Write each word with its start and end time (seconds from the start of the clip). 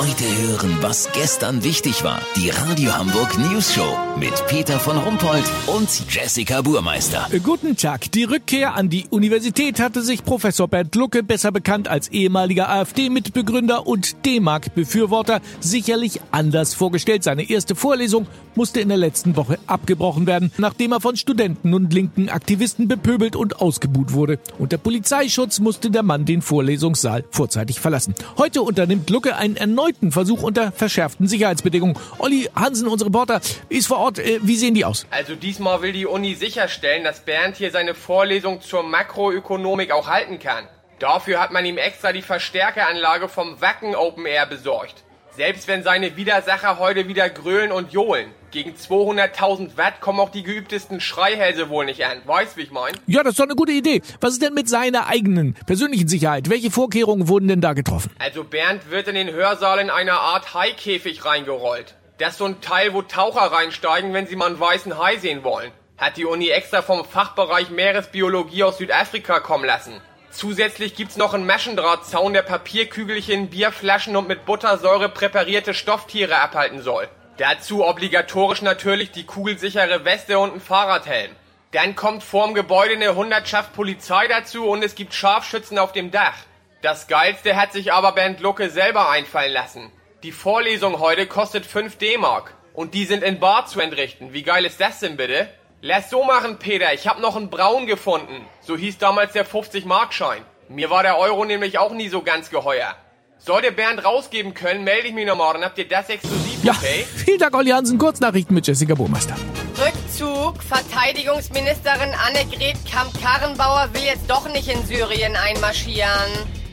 Heute 0.00 0.24
hören, 0.24 0.78
was 0.80 1.10
gestern 1.12 1.62
wichtig 1.62 2.02
war. 2.04 2.22
Die 2.34 2.48
Radio 2.48 2.96
Hamburg 2.96 3.36
News 3.36 3.74
Show 3.74 3.98
mit 4.18 4.32
Peter 4.46 4.80
von 4.80 4.96
Rumpold 4.96 5.44
und 5.66 5.90
Jessica 6.08 6.62
Burmeister. 6.62 7.28
Guten 7.42 7.76
Tag. 7.76 8.10
Die 8.12 8.24
Rückkehr 8.24 8.74
an 8.76 8.88
die 8.88 9.04
Universität 9.10 9.78
hatte 9.78 10.00
sich 10.00 10.24
Professor 10.24 10.68
Bernd 10.68 10.94
Lucke, 10.94 11.22
besser 11.22 11.52
bekannt 11.52 11.86
als 11.86 12.08
ehemaliger 12.08 12.70
AfD-Mitbegründer 12.70 13.86
und 13.86 14.24
D-Mark-Befürworter, 14.24 15.42
sicherlich 15.60 16.22
anders 16.30 16.72
vorgestellt. 16.72 17.22
Seine 17.22 17.50
erste 17.50 17.74
Vorlesung 17.74 18.26
musste 18.54 18.80
in 18.80 18.88
der 18.88 18.96
letzten 18.96 19.36
Woche 19.36 19.58
abgebrochen 19.66 20.26
werden, 20.26 20.50
nachdem 20.56 20.92
er 20.92 21.02
von 21.02 21.16
Studenten 21.16 21.74
und 21.74 21.92
linken 21.92 22.30
Aktivisten 22.30 22.88
bepöbelt 22.88 23.36
und 23.36 23.60
ausgebuht 23.60 24.14
wurde. 24.14 24.38
Unter 24.58 24.78
Polizeischutz 24.78 25.60
musste 25.60 25.90
der 25.90 26.02
Mann 26.02 26.24
den 26.24 26.40
Vorlesungssaal 26.40 27.22
vorzeitig 27.30 27.80
verlassen. 27.80 28.14
Heute 28.38 28.62
unternimmt 28.62 29.10
Lucke 29.10 29.36
einen 29.36 29.56
erneuten 29.56 29.89
Versuch 30.10 30.42
unter 30.42 30.72
verschärften 30.72 31.26
Sicherheitsbedingungen. 31.26 31.96
Olli 32.18 32.48
Hansen, 32.54 32.88
unser 32.88 33.06
Reporter, 33.06 33.40
ist 33.68 33.86
vor 33.86 33.98
Ort. 33.98 34.18
Äh, 34.18 34.40
Wie 34.42 34.56
sehen 34.56 34.74
die 34.74 34.84
aus? 34.84 35.06
Also 35.10 35.34
diesmal 35.34 35.82
will 35.82 35.92
die 35.92 36.06
Uni 36.06 36.34
sicherstellen, 36.34 37.04
dass 37.04 37.20
Bernd 37.20 37.56
hier 37.56 37.70
seine 37.70 37.94
Vorlesung 37.94 38.60
zur 38.60 38.82
Makroökonomik 38.82 39.92
auch 39.92 40.08
halten 40.08 40.38
kann. 40.38 40.66
Dafür 40.98 41.40
hat 41.40 41.50
man 41.50 41.64
ihm 41.64 41.78
extra 41.78 42.12
die 42.12 42.22
Verstärkeranlage 42.22 43.28
vom 43.28 43.60
Wacken 43.60 43.94
Open 43.94 44.26
Air 44.26 44.46
besorgt. 44.46 45.02
Selbst 45.36 45.68
wenn 45.68 45.84
seine 45.84 46.16
Widersacher 46.16 46.78
heute 46.78 47.06
wieder 47.06 47.30
grölen 47.30 47.70
und 47.70 47.92
johlen. 47.92 48.32
Gegen 48.50 48.72
200.000 48.72 49.76
Watt 49.76 50.00
kommen 50.00 50.18
auch 50.18 50.30
die 50.30 50.42
geübtesten 50.42 51.00
Schreihälse 51.00 51.68
wohl 51.68 51.84
nicht 51.84 52.04
an. 52.04 52.20
Weißt, 52.24 52.56
wie 52.56 52.62
ich 52.62 52.72
mein? 52.72 52.94
Ja, 53.06 53.22
das 53.22 53.32
ist 53.32 53.38
doch 53.38 53.44
eine 53.44 53.54
gute 53.54 53.70
Idee. 53.70 54.02
Was 54.20 54.32
ist 54.32 54.42
denn 54.42 54.54
mit 54.54 54.68
seiner 54.68 55.06
eigenen 55.06 55.54
persönlichen 55.66 56.08
Sicherheit? 56.08 56.50
Welche 56.50 56.72
Vorkehrungen 56.72 57.28
wurden 57.28 57.46
denn 57.46 57.60
da 57.60 57.74
getroffen? 57.74 58.10
Also 58.18 58.42
Bernd 58.42 58.90
wird 58.90 59.06
in 59.06 59.14
den 59.14 59.30
Hörsaal 59.30 59.78
in 59.78 59.88
einer 59.88 60.18
Art 60.20 60.52
Haikäfig 60.52 61.24
reingerollt. 61.24 61.94
Das 62.18 62.32
ist 62.32 62.38
so 62.38 62.46
ein 62.46 62.60
Teil, 62.60 62.92
wo 62.92 63.02
Taucher 63.02 63.52
reinsteigen, 63.52 64.12
wenn 64.12 64.26
sie 64.26 64.36
mal 64.36 64.46
einen 64.46 64.60
weißen 64.60 64.98
Hai 64.98 65.16
sehen 65.16 65.44
wollen. 65.44 65.70
Hat 65.96 66.16
die 66.16 66.24
Uni 66.24 66.48
extra 66.48 66.82
vom 66.82 67.04
Fachbereich 67.04 67.70
Meeresbiologie 67.70 68.64
aus 68.64 68.78
Südafrika 68.78 69.38
kommen 69.38 69.64
lassen. 69.64 69.92
Zusätzlich 70.30 70.94
gibt's 70.94 71.16
noch 71.16 71.34
einen 71.34 71.46
Maschendrahtzaun, 71.46 72.32
der 72.32 72.42
Papierkügelchen, 72.42 73.50
Bierflaschen 73.50 74.16
und 74.16 74.28
mit 74.28 74.46
Buttersäure 74.46 75.08
präparierte 75.08 75.74
Stofftiere 75.74 76.38
abhalten 76.38 76.82
soll. 76.82 77.08
Dazu 77.36 77.84
obligatorisch 77.84 78.62
natürlich 78.62 79.10
die 79.10 79.24
kugelsichere 79.24 80.04
Weste 80.04 80.38
und 80.38 80.54
ein 80.54 80.60
Fahrradhelm. 80.60 81.32
Dann 81.72 81.96
kommt 81.96 82.22
vorm 82.22 82.54
Gebäude 82.54 82.94
eine 82.94 83.14
Hundertschaft 83.14 83.72
Polizei 83.72 84.28
dazu 84.28 84.68
und 84.68 84.84
es 84.84 84.94
gibt 84.94 85.14
Scharfschützen 85.14 85.78
auf 85.78 85.92
dem 85.92 86.10
Dach. 86.10 86.36
Das 86.82 87.08
Geilste 87.08 87.56
hat 87.56 87.72
sich 87.72 87.92
aber 87.92 88.12
Bernd 88.12 88.40
Lucke 88.40 88.70
selber 88.70 89.10
einfallen 89.10 89.52
lassen. 89.52 89.92
Die 90.22 90.32
Vorlesung 90.32 91.00
heute 91.00 91.26
kostet 91.26 91.66
5 91.66 91.96
D-Mark. 91.96 92.54
Und 92.72 92.94
die 92.94 93.04
sind 93.04 93.24
in 93.24 93.40
Bar 93.40 93.66
zu 93.66 93.80
entrichten. 93.80 94.32
Wie 94.32 94.42
geil 94.42 94.64
ist 94.64 94.80
das 94.80 95.00
denn 95.00 95.16
bitte? 95.16 95.48
Lass 95.82 96.10
so 96.10 96.24
machen, 96.24 96.58
Peter. 96.58 96.92
Ich 96.92 97.06
hab 97.08 97.20
noch 97.20 97.36
einen 97.36 97.48
Braun 97.48 97.86
gefunden. 97.86 98.44
So 98.60 98.76
hieß 98.76 98.98
damals 98.98 99.32
der 99.32 99.46
50-Mark-Schein. 99.46 100.42
Mir 100.68 100.90
war 100.90 101.02
der 101.02 101.18
Euro 101.18 101.44
nämlich 101.46 101.78
auch 101.78 101.92
nie 101.92 102.08
so 102.08 102.20
ganz 102.22 102.50
geheuer. 102.50 102.94
Sollte 103.38 103.72
Bernd 103.72 104.04
rausgeben 104.04 104.52
können, 104.52 104.84
melde 104.84 105.08
ich 105.08 105.14
mich 105.14 105.26
nochmal. 105.26 105.54
Dann 105.54 105.64
habt 105.64 105.78
ihr 105.78 105.88
das 105.88 106.10
exklusiv, 106.10 106.62
Ja, 106.62 106.72
okay? 106.72 107.06
vielen 107.16 107.38
Dank, 107.38 107.56
Olli 107.56 107.70
Hansen. 107.70 107.96
Kurznachrichten 107.96 108.54
mit 108.54 108.66
Jessica 108.66 108.94
Burmeister. 108.94 109.34
Rückzug. 109.78 110.62
Verteidigungsministerin 110.62 112.12
Annegret 112.26 112.76
Kamp-Karrenbauer 112.90 113.88
will 113.94 114.02
jetzt 114.02 114.28
doch 114.28 114.46
nicht 114.52 114.68
in 114.68 114.84
Syrien 114.84 115.34
einmarschieren. 115.34 116.10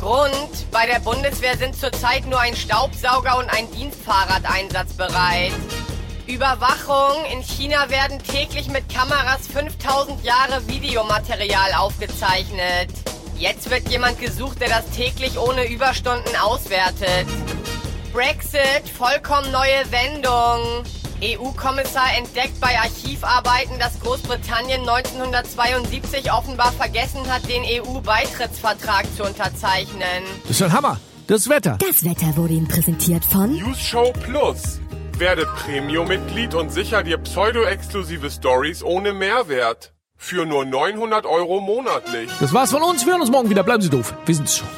Grund, 0.00 0.70
bei 0.72 0.86
der 0.86 0.98
Bundeswehr 0.98 1.56
sind 1.56 1.76
zurzeit 1.76 2.26
nur 2.26 2.40
ein 2.40 2.56
Staubsauger 2.56 3.38
und 3.38 3.48
ein 3.48 3.70
Dienstfahrrad 3.70 4.42
einsatzbereit. 4.50 5.52
Überwachung. 6.28 7.24
In 7.32 7.42
China 7.42 7.88
werden 7.88 8.18
täglich 8.22 8.68
mit 8.68 8.88
Kameras 8.88 9.46
5000 9.52 10.22
Jahre 10.24 10.66
Videomaterial 10.68 11.72
aufgezeichnet. 11.78 12.90
Jetzt 13.36 13.70
wird 13.70 13.88
jemand 13.88 14.20
gesucht, 14.20 14.60
der 14.60 14.68
das 14.68 14.90
täglich 14.90 15.38
ohne 15.38 15.68
Überstunden 15.68 16.36
auswertet. 16.36 17.26
Brexit, 18.12 18.88
vollkommen 18.96 19.50
neue 19.50 19.90
Wendung. 19.90 20.84
EU-Kommissar 21.22 22.16
entdeckt 22.16 22.60
bei 22.60 22.78
Archivarbeiten, 22.78 23.78
dass 23.78 23.98
Großbritannien 24.00 24.80
1972 24.88 26.30
offenbar 26.32 26.72
vergessen 26.72 27.26
hat, 27.32 27.48
den 27.48 27.62
EU-Beitrittsvertrag 27.64 29.06
zu 29.16 29.24
unterzeichnen. 29.24 30.24
Das 30.42 30.52
ist 30.52 30.62
ein 30.62 30.72
Hammer. 30.72 31.00
Das 31.26 31.48
Wetter. 31.48 31.76
Das 31.80 32.04
Wetter 32.04 32.36
wurde 32.36 32.54
Ihnen 32.54 32.68
präsentiert 32.68 33.24
von 33.24 33.52
News 33.52 33.78
Show 33.80 34.12
Plus. 34.24 34.80
Werde 35.18 35.46
Premium-Mitglied 35.46 36.54
und 36.54 36.70
sicher 36.70 37.02
dir 37.02 37.18
pseudo-exklusive 37.18 38.30
Stories 38.30 38.84
ohne 38.84 39.12
Mehrwert. 39.12 39.92
Für 40.16 40.46
nur 40.46 40.64
900 40.64 41.26
Euro 41.26 41.60
monatlich. 41.60 42.30
Das 42.38 42.52
war's 42.52 42.70
von 42.70 42.82
uns. 42.82 43.04
Wir 43.04 43.14
hören 43.14 43.22
uns 43.22 43.30
morgen 43.30 43.50
wieder. 43.50 43.64
Bleiben 43.64 43.82
Sie 43.82 43.90
doof. 43.90 44.14
Wir 44.26 44.34
sind's 44.36 44.58
schon. 44.58 44.68